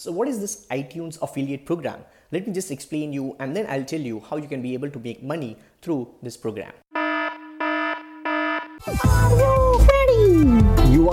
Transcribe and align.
So 0.00 0.10
what 0.10 0.28
is 0.28 0.40
this 0.40 0.64
iTunes 0.70 1.20
affiliate 1.20 1.66
program? 1.66 2.06
Let 2.32 2.46
me 2.46 2.54
just 2.54 2.70
explain 2.70 3.12
you 3.12 3.36
and 3.38 3.54
then 3.54 3.66
I'll 3.68 3.84
tell 3.84 4.00
you 4.00 4.20
how 4.20 4.38
you 4.38 4.48
can 4.48 4.62
be 4.62 4.72
able 4.72 4.88
to 4.88 4.98
make 4.98 5.22
money 5.22 5.58
through 5.82 6.08
this 6.22 6.38
program. 6.38 6.72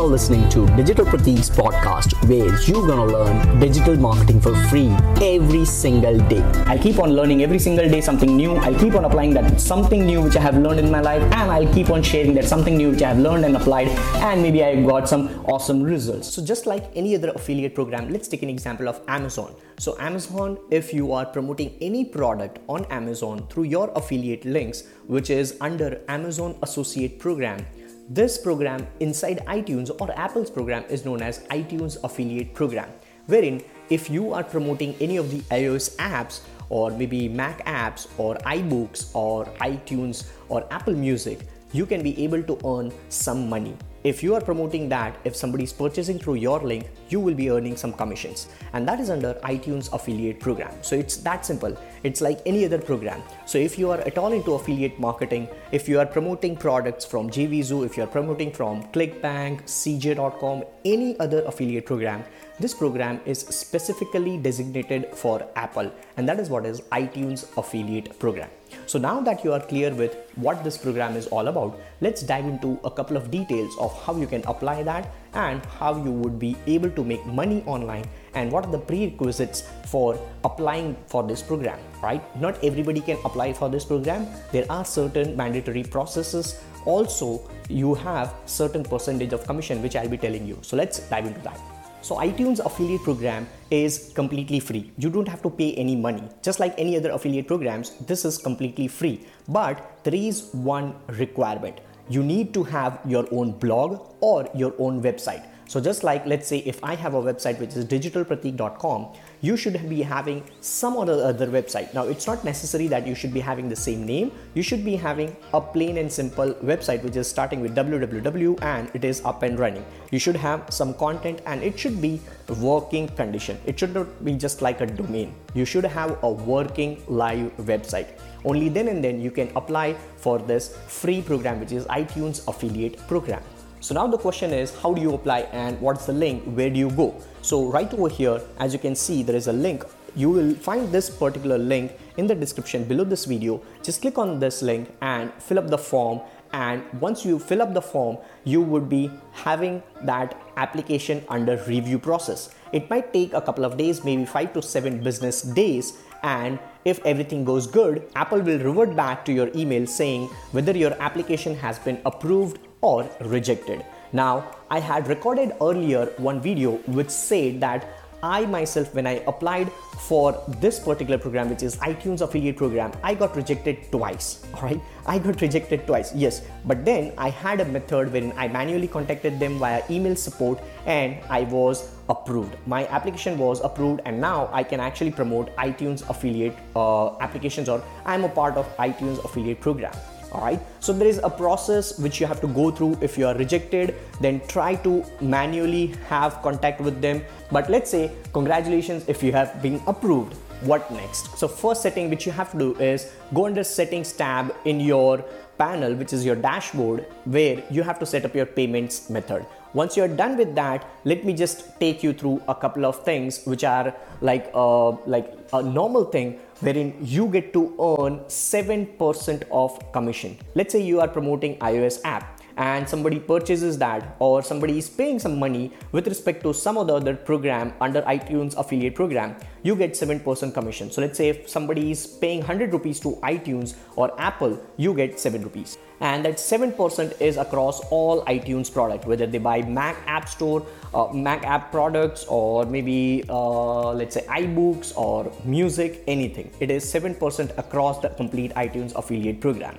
Listening 0.07 0.47
to 0.49 0.65
Digital 0.75 1.05
Pratik's 1.05 1.49
podcast 1.49 2.13
where 2.29 2.57
you're 2.61 2.87
gonna 2.87 3.05
learn 3.05 3.59
digital 3.59 3.95
marketing 3.97 4.39
for 4.39 4.55
free 4.69 4.89
every 5.21 5.65
single 5.65 6.17
day. 6.29 6.41
I'll 6.65 6.79
keep 6.79 6.99
on 6.99 7.11
learning 7.11 7.43
every 7.43 7.59
single 7.59 7.89
day 7.89 7.99
something 7.99 8.35
new. 8.35 8.53
I'll 8.55 8.79
keep 8.79 8.95
on 8.95 9.05
applying 9.05 9.33
that 9.33 9.59
something 9.59 10.05
new 10.05 10.21
which 10.21 10.37
I 10.37 10.41
have 10.41 10.57
learned 10.57 10.79
in 10.79 10.89
my 10.89 11.01
life 11.01 11.21
and 11.23 11.51
I'll 11.51 11.73
keep 11.73 11.89
on 11.89 12.01
sharing 12.01 12.33
that 12.35 12.45
something 12.45 12.77
new 12.77 12.91
which 12.91 13.01
I 13.01 13.09
have 13.09 13.19
learned 13.19 13.43
and 13.45 13.57
applied 13.57 13.89
and 14.29 14.41
maybe 14.41 14.63
I 14.63 14.81
got 14.81 15.09
some 15.09 15.27
awesome 15.45 15.83
results. 15.83 16.33
So 16.33 16.43
just 16.43 16.65
like 16.65 16.85
any 16.95 17.15
other 17.15 17.31
affiliate 17.35 17.75
program, 17.75 18.09
let's 18.09 18.27
take 18.27 18.43
an 18.43 18.49
example 18.49 18.87
of 18.87 19.01
Amazon. 19.07 19.53
So 19.77 19.97
Amazon, 19.99 20.57
if 20.71 20.93
you 20.93 21.11
are 21.11 21.25
promoting 21.25 21.77
any 21.81 22.05
product 22.05 22.59
on 22.67 22.85
Amazon 22.85 23.45
through 23.49 23.65
your 23.65 23.91
affiliate 23.95 24.45
links, 24.45 24.83
which 25.07 25.29
is 25.29 25.57
under 25.61 26.01
Amazon 26.07 26.57
Associate 26.63 27.19
Program, 27.19 27.65
this 28.09 28.37
program 28.37 28.87
inside 29.01 29.43
iTunes 29.47 29.91
or 29.99 30.11
Apple's 30.17 30.49
program 30.49 30.85
is 30.89 31.03
known 31.03 31.21
as 31.21 31.39
iTunes 31.47 31.97
Affiliate 32.03 32.53
Program, 32.53 32.89
wherein 33.25 33.61
if 33.89 34.09
you 34.09 34.33
are 34.33 34.43
promoting 34.43 34.95
any 35.01 35.17
of 35.17 35.29
the 35.29 35.39
iOS 35.53 35.95
apps 35.97 36.41
or 36.69 36.91
maybe 36.91 37.27
Mac 37.27 37.65
apps 37.65 38.07
or 38.17 38.35
iBooks 38.35 39.13
or 39.13 39.45
iTunes 39.59 40.27
or 40.47 40.65
Apple 40.71 40.93
Music, 40.93 41.41
you 41.73 41.85
can 41.85 42.01
be 42.01 42.23
able 42.23 42.41
to 42.43 42.57
earn 42.65 42.93
some 43.09 43.49
money. 43.49 43.75
If 44.07 44.23
you 44.23 44.35
are 44.35 44.39
promoting 44.39 44.87
that, 44.87 45.17
if 45.25 45.35
somebody 45.35 45.65
is 45.65 45.73
purchasing 45.73 46.17
through 46.17 46.35
your 46.35 46.61
link, 46.61 46.89
you 47.09 47.19
will 47.19 47.33
be 47.33 47.49
earning 47.49 47.75
some 47.75 47.91
commissions. 47.91 48.47
And 48.71 48.87
that 48.87 49.01
is 49.01 49.09
under 49.09 49.33
iTunes 49.43 49.91
affiliate 49.91 50.39
program. 50.39 50.71
So 50.81 50.95
it's 50.95 51.17
that 51.17 51.45
simple. 51.45 51.77
It's 52.03 52.21
like 52.21 52.39
any 52.45 52.63
other 52.63 52.79
program. 52.79 53.21
So 53.45 53.57
if 53.57 53.77
you 53.77 53.91
are 53.91 53.99
at 53.99 54.17
all 54.17 54.31
into 54.31 54.53
affiliate 54.53 54.97
marketing, 54.97 55.49
if 55.73 55.89
you 55.89 55.99
are 55.99 56.05
promoting 56.05 56.55
products 56.55 57.03
from 57.03 57.29
JVZoo, 57.29 57.85
if 57.85 57.97
you 57.97 58.03
are 58.03 58.13
promoting 58.15 58.49
from 58.49 58.81
ClickBank, 58.93 59.63
CJ.com, 59.63 60.63
any 60.85 61.19
other 61.19 61.43
affiliate 61.43 61.85
program, 61.85 62.23
this 62.61 62.73
program 62.73 63.19
is 63.25 63.41
specifically 63.41 64.37
designated 64.37 65.13
for 65.13 65.45
Apple, 65.57 65.91
and 66.15 66.29
that 66.29 66.39
is 66.39 66.49
what 66.49 66.65
is 66.65 66.79
iTunes 67.03 67.45
affiliate 67.57 68.17
program. 68.19 68.49
So 68.87 68.97
now 68.97 69.19
that 69.19 69.43
you 69.43 69.51
are 69.51 69.59
clear 69.59 69.93
with 69.93 70.15
what 70.35 70.63
this 70.63 70.77
program 70.77 71.17
is 71.17 71.27
all 71.27 71.49
about, 71.49 71.77
let's 71.99 72.21
dive 72.21 72.45
into 72.45 72.79
a 72.85 72.89
couple 72.89 73.17
of 73.17 73.29
details 73.29 73.75
of 73.81 73.91
how 74.05 74.15
you 74.15 74.25
can 74.25 74.41
apply 74.47 74.83
that 74.83 75.13
and 75.33 75.65
how 75.65 76.01
you 76.01 76.11
would 76.11 76.39
be 76.39 76.55
able 76.67 76.89
to 76.91 77.03
make 77.03 77.25
money 77.25 77.63
online 77.65 78.05
and 78.33 78.49
what 78.49 78.65
are 78.65 78.71
the 78.71 78.79
prerequisites 78.79 79.67
for 79.87 80.17
applying 80.45 80.95
for 81.07 81.21
this 81.21 81.41
program, 81.41 81.77
right? 82.01 82.23
Not 82.39 82.63
everybody 82.63 83.01
can 83.01 83.17
apply 83.25 83.51
for 83.51 83.67
this 83.67 83.83
program. 83.83 84.25
There 84.53 84.65
are 84.69 84.85
certain 84.85 85.35
mandatory 85.35 85.83
processes. 85.83 86.61
Also, 86.85 87.41
you 87.67 87.93
have 87.93 88.33
certain 88.45 88.83
percentage 88.83 89.33
of 89.33 89.45
commission, 89.45 89.81
which 89.81 89.97
I'll 89.97 90.07
be 90.07 90.17
telling 90.17 90.47
you. 90.47 90.59
So 90.61 90.77
let's 90.77 90.99
dive 91.09 91.25
into 91.25 91.41
that. 91.41 91.59
So 92.07 92.15
iTunes 92.15 92.63
affiliate 92.65 93.03
program 93.03 93.49
is 93.69 94.13
completely 94.15 94.61
free. 94.61 94.93
You 94.97 95.09
don't 95.09 95.27
have 95.27 95.41
to 95.41 95.49
pay 95.49 95.73
any 95.73 95.93
money. 95.93 96.23
Just 96.41 96.57
like 96.61 96.73
any 96.77 96.95
other 96.95 97.11
affiliate 97.11 97.47
programs, 97.47 97.95
this 98.07 98.23
is 98.23 98.37
completely 98.37 98.87
free. 98.87 99.25
But 99.49 100.05
there 100.05 100.15
is 100.15 100.47
one 100.53 100.95
requirement. 101.07 101.81
You 102.07 102.23
need 102.23 102.53
to 102.53 102.63
have 102.63 103.01
your 103.05 103.27
own 103.33 103.51
blog 103.51 103.99
or 104.21 104.47
your 104.55 104.73
own 104.79 105.03
website. 105.03 105.45
So 105.67 105.81
just 105.81 106.03
like 106.03 106.25
let's 106.25 106.47
say 106.47 106.59
if 106.59 106.81
I 106.81 106.95
have 106.95 107.13
a 107.13 107.21
website 107.21 107.59
which 107.59 107.75
is 107.75 107.85
digitalpratik.com, 107.85 109.07
you 109.41 109.57
should 109.57 109.89
be 109.89 110.01
having 110.01 110.43
some 110.61 110.97
other 110.97 111.21
other 111.23 111.47
website. 111.47 111.93
Now 111.93 112.03
it's 112.03 112.25
not 112.25 112.45
necessary 112.45 112.87
that 112.87 113.05
you 113.05 113.15
should 113.15 113.33
be 113.33 113.41
having 113.41 113.67
the 113.67 113.75
same 113.75 114.05
name. 114.05 114.31
You 114.53 114.63
should 114.63 114.85
be 114.85 114.95
having 114.95 115.35
a 115.53 115.59
plain 115.59 115.97
and 115.97 116.11
simple 116.11 116.53
website 116.71 117.03
which 117.03 117.17
is 117.17 117.27
starting 117.27 117.59
with 117.59 117.75
www 117.75 118.63
and 118.63 118.89
it 118.93 119.03
is 119.03 119.21
up 119.25 119.43
and 119.43 119.59
running. 119.59 119.85
You 120.11 120.19
should 120.19 120.37
have 120.37 120.63
some 120.69 120.93
content 120.93 121.41
and 121.45 121.61
it 121.61 121.77
should 121.77 122.01
be 122.01 122.21
working 122.61 123.09
condition. 123.09 123.59
It 123.65 123.77
should 123.77 123.93
not 123.93 124.23
be 124.23 124.35
just 124.35 124.61
like 124.61 124.79
a 124.79 124.85
domain. 124.85 125.35
You 125.53 125.65
should 125.65 125.83
have 125.83 126.17
a 126.23 126.31
working 126.31 127.03
live 127.07 127.51
website. 127.57 128.07
Only 128.45 128.69
then 128.69 128.87
and 128.87 129.03
then 129.03 129.19
you 129.19 129.31
can 129.31 129.51
apply 129.57 129.95
for 130.15 130.39
this 130.39 130.77
free 130.87 131.21
program 131.21 131.59
which 131.59 131.73
is 131.73 131.85
iTunes 131.87 132.47
affiliate 132.47 133.05
program. 133.07 133.43
So 133.79 133.93
now 133.93 134.07
the 134.07 134.17
question 134.17 134.53
is 134.53 134.75
how 134.81 134.93
do 134.93 135.01
you 135.01 135.13
apply 135.13 135.41
and 135.51 135.79
what's 135.79 136.05
the 136.05 136.13
link? 136.13 136.43
Where 136.45 136.69
do 136.69 136.79
you 136.79 136.89
go? 136.89 137.15
So 137.41 137.65
right 137.65 137.91
over 137.93 138.09
here, 138.09 138.41
as 138.59 138.73
you 138.73 138.79
can 138.79 138.95
see, 138.95 139.23
there 139.23 139.35
is 139.35 139.47
a 139.47 139.53
link. 139.53 139.83
You 140.15 140.31
will 140.31 140.55
find 140.55 140.91
this 140.91 141.11
particular 141.11 141.59
link 141.59 141.91
in 142.17 142.25
the 142.25 142.33
description 142.33 142.85
below 142.85 143.03
this 143.03 143.25
video. 143.25 143.61
Just 143.83 144.01
click 144.01 144.17
on 144.17 144.39
this 144.39 144.63
link 144.63 144.89
and 145.01 145.31
fill 145.35 145.59
up 145.59 145.67
the 145.67 145.77
form 145.77 146.21
and 146.53 146.83
once 147.01 147.25
you 147.25 147.37
fill 147.37 147.61
up 147.61 147.73
the 147.73 147.81
form 147.81 148.17
you 148.43 148.61
would 148.61 148.87
be 148.89 149.11
having 149.33 149.83
that 150.03 150.39
application 150.55 151.23
under 151.29 151.57
review 151.67 151.99
process 151.99 152.49
it 152.71 152.89
might 152.89 153.11
take 153.13 153.33
a 153.33 153.41
couple 153.41 153.65
of 153.65 153.77
days 153.77 154.03
maybe 154.03 154.25
5 154.25 154.53
to 154.53 154.61
7 154.61 155.03
business 155.03 155.41
days 155.41 155.93
and 156.23 156.57
if 156.85 156.99
everything 157.05 157.43
goes 157.43 157.67
good 157.67 158.09
apple 158.15 158.39
will 158.39 158.59
revert 158.59 158.95
back 158.95 159.25
to 159.25 159.33
your 159.33 159.49
email 159.55 159.85
saying 159.85 160.27
whether 160.51 160.71
your 160.71 160.93
application 161.01 161.55
has 161.55 161.79
been 161.79 161.99
approved 162.05 162.59
or 162.87 163.09
rejected. 163.35 163.85
Now, 164.13 164.33
I 164.69 164.79
had 164.79 165.07
recorded 165.07 165.53
earlier 165.61 166.05
one 166.17 166.41
video 166.41 166.77
which 166.97 167.09
said 167.09 167.59
that 167.61 167.87
I 168.23 168.45
myself, 168.47 168.95
when 168.95 169.05
I 169.05 169.21
applied 169.27 169.71
for 169.99 170.43
this 170.59 170.79
particular 170.79 171.19
program, 171.19 171.49
which 171.49 171.61
is 171.61 171.75
iTunes 171.77 172.21
affiliate 172.21 172.57
program, 172.57 172.91
I 173.03 173.13
got 173.13 173.35
rejected 173.35 173.91
twice. 173.91 174.43
All 174.55 174.63
right, 174.63 174.81
I 175.05 175.19
got 175.19 175.41
rejected 175.41 175.85
twice. 175.85 176.15
Yes, 176.15 176.41
but 176.65 176.83
then 176.83 177.13
I 177.17 177.29
had 177.29 177.59
a 177.59 177.65
method 177.65 178.11
wherein 178.11 178.33
I 178.35 178.47
manually 178.47 178.87
contacted 178.87 179.39
them 179.39 179.59
via 179.59 179.83
email 179.91 180.15
support 180.15 180.59
and 180.87 181.17
I 181.29 181.41
was 181.43 181.91
approved. 182.09 182.55
My 182.65 182.87
application 182.87 183.37
was 183.37 183.61
approved, 183.63 184.01
and 184.05 184.19
now 184.19 184.49
I 184.51 184.63
can 184.63 184.79
actually 184.79 185.11
promote 185.11 185.55
iTunes 185.57 186.09
affiliate 186.09 186.55
uh, 186.75 187.17
applications, 187.19 187.69
or 187.69 187.83
I'm 188.05 188.23
a 188.23 188.29
part 188.29 188.55
of 188.55 188.75
iTunes 188.77 189.23
affiliate 189.25 189.61
program 189.61 189.93
all 190.31 190.41
right 190.41 190.59
so 190.79 190.93
there 190.93 191.07
is 191.07 191.19
a 191.23 191.29
process 191.29 191.97
which 191.99 192.19
you 192.19 192.27
have 192.27 192.41
to 192.41 192.47
go 192.47 192.71
through. 192.71 192.97
If 193.01 193.17
you 193.17 193.27
are 193.27 193.35
rejected 193.35 193.95
then 194.21 194.41
try 194.47 194.75
to 194.75 195.03
manually 195.21 195.87
have 196.07 196.41
contact 196.41 196.81
with 196.81 197.01
them. 197.01 197.23
But 197.51 197.69
let's 197.69 197.91
say 197.91 198.11
congratulations 198.33 199.05
if 199.07 199.23
you 199.23 199.31
have 199.33 199.61
been 199.61 199.81
approved. 199.87 200.35
What 200.61 200.89
next? 200.91 201.37
So 201.37 201.47
first 201.47 201.83
setting 201.83 202.09
which 202.09 202.25
you 202.25 202.31
have 202.31 202.51
to 202.53 202.57
do 202.57 202.75
is 202.79 203.11
go 203.33 203.45
under 203.45 203.63
settings 203.63 204.11
tab 204.11 204.55
in 204.65 204.79
your 204.79 205.23
panel 205.57 205.93
which 205.95 206.13
is 206.13 206.25
your 206.25 206.35
dashboard 206.35 207.05
where 207.25 207.63
you 207.69 207.83
have 207.83 207.99
to 207.99 208.05
set 208.05 208.25
up 208.25 208.35
your 208.35 208.45
payments 208.45 209.09
method 209.09 209.45
once 209.73 209.97
you're 209.97 210.13
done 210.21 210.37
with 210.37 210.55
that 210.55 210.87
let 211.03 211.25
me 211.25 211.33
just 211.33 211.79
take 211.79 212.03
you 212.03 212.13
through 212.13 212.41
a 212.47 212.55
couple 212.55 212.85
of 212.85 213.03
things 213.03 213.43
which 213.45 213.63
are 213.63 213.93
like 214.21 214.49
uh, 214.53 214.89
like 215.15 215.33
a 215.53 215.61
normal 215.61 216.05
thing 216.05 216.39
wherein 216.61 216.95
you 217.01 217.27
get 217.27 217.53
to 217.53 217.63
earn 217.79 218.19
7% 218.27 219.43
of 219.51 219.91
commission. 219.91 220.37
Let's 220.55 220.71
say 220.71 220.81
you 220.81 220.99
are 221.01 221.07
promoting 221.07 221.57
iOS 221.59 221.99
app 222.03 222.36
and 222.57 222.89
somebody 222.89 223.19
purchases 223.19 223.77
that 223.77 224.15
or 224.19 224.41
somebody 224.41 224.77
is 224.77 224.89
paying 224.89 225.19
some 225.19 225.39
money 225.39 225.71
with 225.91 226.07
respect 226.07 226.43
to 226.43 226.53
some 226.53 226.77
of 226.77 226.87
the 226.87 226.95
other 226.95 227.15
program 227.15 227.73
under 227.79 228.01
iTunes 228.01 228.57
affiliate 228.57 228.95
program, 228.95 229.35
you 229.63 229.75
get 229.75 229.93
7% 229.93 230.53
commission. 230.53 230.91
So 230.91 231.01
let's 231.01 231.17
say 231.17 231.29
if 231.29 231.47
somebody 231.47 231.91
is 231.91 232.07
paying 232.07 232.39
100 232.39 232.73
rupees 232.73 232.99
to 233.01 233.11
iTunes 233.23 233.75
or 233.95 234.19
Apple, 234.19 234.59
you 234.77 234.93
get 234.93 235.19
7 235.19 235.41
rupees. 235.43 235.77
And 235.99 236.25
that 236.25 236.35
7% 236.35 237.19
is 237.21 237.37
across 237.37 237.79
all 237.89 238.23
iTunes 238.25 238.71
product, 238.71 239.05
whether 239.05 239.25
they 239.25 239.39
buy 239.39 239.63
Mac 239.63 239.97
App 240.05 240.29
Store, 240.29 240.65
uh, 240.93 241.07
Mac 241.11 241.43
app 241.43 241.71
products, 241.71 242.25
or 242.25 242.65
maybe 242.65 243.23
uh, 243.29 243.93
let's 243.93 244.13
say 244.13 244.21
iBooks 244.27 244.95
or 244.95 245.31
music, 245.43 246.03
anything. 246.07 246.51
It 246.59 246.69
is 246.69 246.85
7% 246.85 247.57
across 247.57 247.99
the 247.99 248.09
complete 248.09 248.53
iTunes 248.53 248.93
affiliate 248.95 249.41
program. 249.41 249.77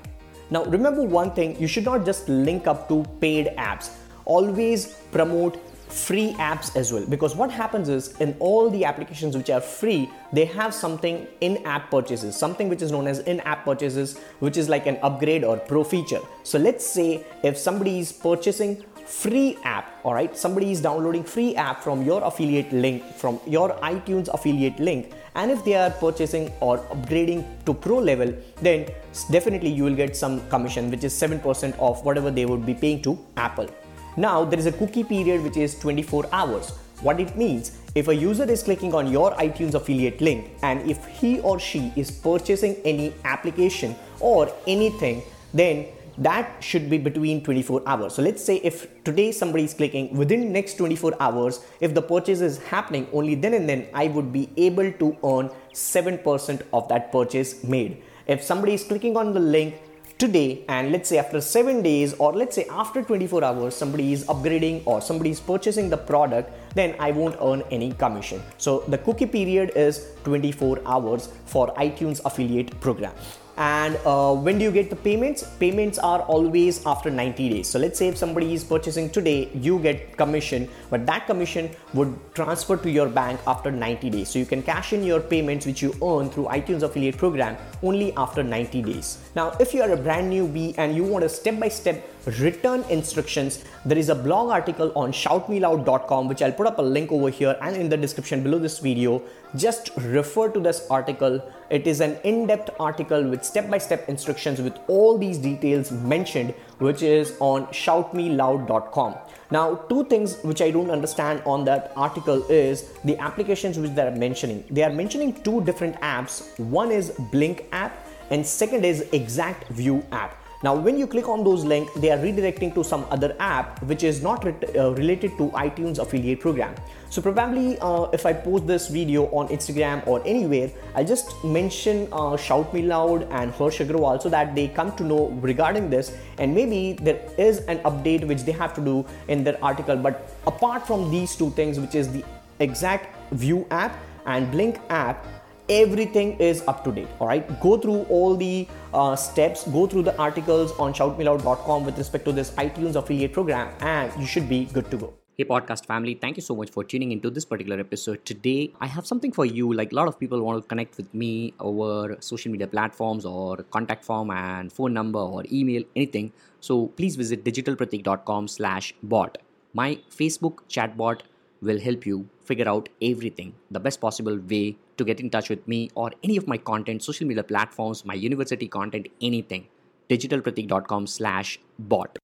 Now, 0.51 0.65
remember 0.65 1.03
one 1.03 1.33
thing 1.33 1.61
you 1.61 1.67
should 1.67 1.85
not 1.85 2.05
just 2.05 2.29
link 2.29 2.67
up 2.67 2.89
to 2.89 3.05
paid 3.21 3.49
apps, 3.59 3.91
always 4.25 4.95
promote 5.13 5.61
free 5.93 6.33
apps 6.35 6.75
as 6.77 6.93
well. 6.93 7.05
Because 7.07 7.35
what 7.35 7.51
happens 7.51 7.89
is 7.89 8.19
in 8.21 8.37
all 8.39 8.71
the 8.71 8.85
applications 8.85 9.37
which 9.37 9.51
are 9.51 9.61
free 9.61 10.11
they 10.33 10.45
have 10.45 10.75
something 10.75 11.27
in 11.41 11.65
app 11.67 11.91
purchases. 11.91 12.37
Something 12.37 12.69
which 12.69 12.83
is 12.83 12.93
known 12.93 13.07
as 13.07 13.21
in 13.21 13.41
app 13.41 13.65
purchases 13.65 14.19
which 14.41 14.57
is 14.57 14.69
like 14.69 14.87
an 14.87 14.99
upgrade 15.03 15.45
or 15.45 15.57
pro 15.57 15.83
feature. 15.83 16.21
So 16.43 16.59
let's 16.59 16.87
say 16.87 17.25
if 17.43 17.57
somebody 17.57 17.99
is 17.99 18.13
purchasing 18.13 18.85
free 19.09 19.57
app 19.65 20.01
all 20.05 20.15
right? 20.15 20.37
Somebody 20.37 20.71
is 20.71 20.81
downloading 20.81 21.25
free 21.25 21.57
app 21.57 21.83
from 21.83 22.03
your 22.03 22.23
affiliate 22.23 22.73
link 22.73 23.03
from 23.15 23.41
your 23.47 23.71
itunes 23.93 24.29
affiliate 24.33 24.79
link. 24.79 25.13
And 25.35 25.51
if 25.51 25.65
they 25.65 25.75
are 25.75 25.91
purchasing 25.91 26.53
or 26.61 26.79
upgrading 26.95 27.45
to 27.65 27.75
pro 27.75 27.99
level 27.99 28.35
then 28.61 28.87
definitely 29.31 29.71
you 29.71 29.85
will 29.85 29.95
get 29.95 30.17
some 30.17 30.47
commission 30.49 30.91
which 30.91 31.05
is 31.05 31.15
7% 31.15 31.79
of 31.79 32.05
whatever 32.05 32.31
they 32.31 32.45
would 32.45 32.67
be 32.67 32.75
paying 32.75 33.03
to 33.03 33.19
apple. 33.37 33.69
Now 34.17 34.45
there 34.45 34.59
is 34.59 34.67
a 34.67 34.73
cookie 34.73 35.05
period 35.05 35.43
which 35.43 35.57
is 35.57 35.79
24 35.79 36.27
hours. 36.33 36.71
What 37.01 37.21
it 37.21 37.37
means, 37.37 37.79
if 37.95 38.09
a 38.09 38.15
user 38.15 38.43
is 38.51 38.65
clicking 38.65 38.93
on 38.93 39.11
your 39.11 39.33
iTunes 39.35 39.75
affiliate 39.75 40.21
link 40.21 40.51
and 40.63 40.91
if 40.91 41.07
he 41.07 41.41
or 41.41 41.61
she 41.61 41.93
is 41.95 42.11
purchasing 42.11 42.75
any 42.85 43.15
application 43.25 43.95
or 44.21 44.53
anything, 44.67 45.23
then 45.55 45.87
that 46.19 46.63
should 46.63 46.91
be 46.91 46.99
between 46.99 47.43
24 47.43 47.83
hours. 47.87 48.15
So 48.15 48.23
let's 48.23 48.45
say 48.45 48.57
if 48.57 49.03
today 49.05 49.31
somebody 49.31 49.65
is 49.65 49.75
clicking 49.75 50.15
within 50.17 50.53
next 50.53 50.75
24 50.75 51.15
hours 51.21 51.61
if 51.81 51.95
the 51.95 52.03
purchase 52.03 52.41
is 52.41 52.59
happening 52.59 53.07
only 53.13 53.35
then 53.35 53.55
and 53.55 53.69
then 53.69 53.87
i 53.95 54.09
would 54.09 54.33
be 54.33 54.49
able 54.57 54.91
to 54.93 55.17
earn 55.25 55.51
7% 55.73 56.63
of 56.73 56.89
that 56.89 57.13
purchase 57.13 57.63
made. 57.63 58.03
If 58.27 58.43
somebody 58.43 58.75
is 58.75 58.85
clicking 58.85 59.17
on 59.17 59.33
the 59.33 59.41
link 59.41 59.77
today 60.19 60.65
and 60.69 60.91
let's 60.91 61.09
say 61.09 61.19
after 61.19 61.41
7 61.41 61.81
days 61.83 62.15
or 62.15 62.33
let's 62.33 62.57
say 62.57 62.67
after 62.69 63.03
24 63.03 63.45
hours 63.45 63.77
somebody 63.77 64.13
is 64.13 64.25
upgrading 64.25 64.83
or 64.85 65.01
somebody 65.01 65.31
is 65.31 65.39
purchasing 65.39 65.89
the 65.89 65.97
product 65.97 66.53
then 66.75 66.97
I 66.99 67.13
won't 67.13 67.37
earn 67.41 67.63
any 67.71 67.93
commission. 67.93 68.43
So 68.57 68.81
the 68.89 68.99
cookie 68.99 69.27
period 69.27 69.73
is 69.77 70.07
24 70.25 70.81
hours 70.85 71.29
for 71.47 71.73
iTunes 71.75 72.21
affiliate 72.25 72.81
program 72.81 73.13
and 73.59 73.99
uh, 74.07 74.35
when 74.35 74.59
do 74.59 74.65
you 74.65 74.71
get 74.71 74.89
the 74.89 74.97
payments? 74.97 75.43
Payments 75.59 75.99
are 75.99 76.23
always 76.23 76.85
after 76.87 77.11
90 77.11 77.49
days. 77.51 77.69
So 77.69 77.79
let's 77.79 77.99
say 77.99 78.09
if 78.09 78.17
somebody 78.17 78.55
is 78.55 78.65
purchasing 78.65 79.11
today 79.11 79.51
you 79.53 79.79
get 79.81 80.17
commission 80.17 80.69
but 80.91 81.05
that 81.07 81.27
commission 81.27 81.71
would 81.93 82.17
transfer 82.35 82.77
to 82.77 82.91
your 82.91 83.09
bank 83.09 83.41
after 83.47 83.71
90 83.71 84.11
days. 84.11 84.29
So 84.31 84.39
you 84.39 84.47
can 84.47 84.63
cash 84.63 84.93
in 84.93 85.03
your 85.03 85.21
payments 85.21 85.67
which 85.67 85.83
you 85.83 85.91
earn 86.03 86.31
through 86.31 86.47
itunes 86.47 86.83
affiliate 86.83 87.19
program 87.19 87.57
only 87.83 88.15
after 88.17 88.43
90 88.43 88.83
days. 88.83 89.19
Now 89.35 89.55
if 89.61 89.75
you 89.75 89.83
are 89.83 89.91
a 89.91 89.97
brand 89.97 90.31
new 90.31 90.39
newbie 90.39 90.75
and 90.79 90.95
you 90.95 91.05
want 91.05 91.25
a 91.25 91.29
step-by-step 91.29 92.15
return 92.41 92.85
instructions 92.91 93.65
there 93.85 93.99
is 93.99 94.09
a 94.09 94.15
blog 94.15 94.51
article 94.51 94.93
on 94.95 95.13
shoutmeloud.com 95.13 96.29
which 96.29 96.43
i'll 96.43 96.53
put 96.53 96.67
up 96.67 96.79
a 96.79 96.83
link 96.83 97.11
over 97.11 97.31
here 97.31 97.57
and 97.63 97.77
in 97.77 97.89
the 97.89 97.97
description 97.97 98.43
below 98.43 98.59
this 98.59 98.79
video. 98.79 99.23
Just 99.57 99.91
refer 99.97 100.49
to 100.51 100.61
this 100.61 100.87
article. 100.91 101.41
It 101.71 101.87
is 101.87 102.01
an 102.01 102.19
in-depth 102.23 102.71
article 102.79 103.23
with 103.31 103.45
step-by-step 103.49 104.09
instructions 104.09 104.61
with 104.61 104.77
all 104.89 105.19
these 105.19 105.39
details 105.39 105.91
mentioned 106.15 106.55
which 106.87 107.03
is 107.03 107.35
on 107.41 107.67
shoutmeloud.com 107.83 109.15
now 109.51 109.67
two 109.91 110.05
things 110.13 110.37
which 110.51 110.63
i 110.69 110.71
don't 110.71 110.91
understand 110.99 111.43
on 111.55 111.65
that 111.65 111.93
article 111.97 112.45
is 112.51 112.85
the 113.05 113.17
applications 113.19 113.79
which 113.79 113.93
they 113.93 114.03
are 114.03 114.15
mentioning. 114.15 114.65
They 114.71 114.83
are 114.83 114.93
mentioning 114.93 115.33
two 115.43 115.63
different 115.65 116.01
apps. 116.01 116.59
One 116.59 116.91
is 116.91 117.11
blink 117.33 117.67
app 117.73 118.07
and 118.31 118.47
second 118.47 118.85
is 118.85 119.07
exact 119.13 119.69
view 119.69 120.05
app 120.13 120.37
now, 120.61 120.75
when 120.75 120.99
you 120.99 121.07
click 121.07 121.29
on 121.29 121.45
those 121.45 121.65
links, 121.65 121.93
they 121.95 122.11
are 122.11 122.19
redirecting 122.19 122.75
to 122.75 122.83
some 122.83 123.07
other 123.11 123.37
app 123.39 123.81
which 123.85 124.03
is 124.03 124.23
not 124.23 124.45
re- 124.45 124.55
uh, 124.77 124.91
related 124.91 125.39
to 125.39 125.51
iTunes 125.51 126.01
affiliate 126.01 126.41
program. 126.41 126.75
So 127.11 127.23
probably 127.23 127.79
uh, 127.79 128.09
if 128.13 128.27
I 128.27 128.33
post 128.33 128.67
this 128.67 128.89
video 128.89 129.27
on 129.27 129.49
Instagram 129.49 130.05
or 130.05 130.21
anywhere, 130.27 130.73
I'll 130.97 131.05
just 131.05 131.45
mention 131.45 132.09
uh, 132.11 132.37
Shout 132.37 132.75
Me 132.75 132.83
Loud 132.83 133.29
and 133.31 133.53
Harsh 133.53 133.79
Agrawal 133.79 134.21
so 134.21 134.29
that 134.31 134.57
they 134.57 134.67
come 134.67 134.97
to 134.97 135.05
know 135.05 135.29
regarding 135.41 135.91
this 135.91 136.17
and 136.39 136.53
maybe 136.53 136.99
there 137.01 137.21
is 137.39 137.59
an 137.69 137.79
update 137.81 138.27
which 138.27 138.43
they 138.43 138.53
have 138.53 138.75
to 138.75 138.81
do 138.81 139.07
in 139.29 139.45
their 139.45 139.63
article. 139.65 139.97
But 139.97 140.29
apart 140.45 140.85
from 140.85 141.09
these 141.09 141.37
two 141.37 141.51
things, 141.51 141.79
which 141.79 141.95
is 141.95 142.11
the 142.11 142.25
exact 142.59 143.15
view 143.31 143.65
app 143.71 143.97
and 144.27 144.51
blink 144.51 144.81
app, 144.91 145.25
everything 145.69 146.37
is 146.39 146.63
up 146.67 146.83
to 146.85 146.93
date 146.93 147.09
all 147.21 147.29
right 147.29 147.61
go 147.61 147.77
through 147.77 148.03
all 148.05 148.37
the 148.37 148.67
uh, 148.95 149.15
steps 149.15 149.65
go 149.69 149.87
through 149.87 150.03
the 150.03 150.17
articles 150.19 150.73
on 150.79 150.93
shoutmeloud.com 150.95 151.85
with 151.85 151.99
respect 151.99 152.25
to 152.25 152.33
this 152.33 152.51
itunes 152.53 152.97
affiliate 152.97 153.33
program 153.33 153.69
and 153.81 154.13
you 154.19 154.27
should 154.27 154.49
be 154.49 154.65
good 154.67 154.91
to 154.91 154.97
go 154.97 155.15
Hey, 155.41 155.45
podcast 155.45 155.87
family, 155.87 156.15
thank 156.15 156.37
you 156.37 156.43
so 156.43 156.57
much 156.57 156.69
for 156.69 156.83
tuning 156.83 157.13
into 157.13 157.31
this 157.31 157.45
particular 157.45 157.79
episode. 157.79 158.25
Today, 158.25 158.73
I 158.81 158.89
have 158.89 159.07
something 159.07 159.31
for 159.31 159.47
you. 159.47 159.73
Like 159.73 159.93
a 159.93 159.95
lot 159.95 160.09
of 160.09 160.19
people 160.19 160.43
want 160.43 160.61
to 160.61 160.67
connect 160.67 160.97
with 160.97 161.15
me 161.15 161.55
over 161.61 162.17
social 162.19 162.51
media 162.51 162.67
platforms 162.67 163.25
or 163.25 163.59
contact 163.71 164.05
form 164.05 164.33
and 164.33 164.73
phone 164.73 164.93
number 164.93 165.21
or 165.21 165.45
email, 165.53 165.85
anything. 165.95 166.33
So 166.59 166.89
please 166.89 167.15
visit 167.15 167.45
digitalpratik.com 167.45 168.49
slash 168.49 168.93
bot. 169.05 169.39
My 169.73 170.01
Facebook 170.11 170.59
chatbot 170.69 171.21
will 171.61 171.81
help 171.81 172.07
you 172.07 172.29
figure 172.45 172.69
out 172.69 172.89
everything, 173.03 173.55
the 173.71 173.81
best 173.81 174.01
possible 174.01 174.39
way 174.39 174.77
to 174.97 175.05
get 175.05 175.21
in 175.21 175.31
touch 175.31 175.49
with 175.49 175.67
me 175.67 175.91
or 175.95 176.13
any 176.23 176.37
of 176.37 176.47
my 176.47 176.59
content, 176.59 177.03
social 177.03 177.27
media 177.27 177.43
platforms, 177.43 178.05
my 178.05 178.15
university 178.15 178.69
content, 178.69 179.09
anything. 179.21 179.67
digitalpratik.com 180.11 181.07
slash 181.07 181.59
bot. 181.79 182.17